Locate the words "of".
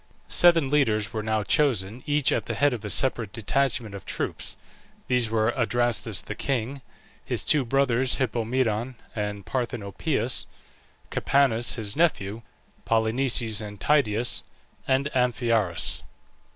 2.73-2.83, 3.93-4.03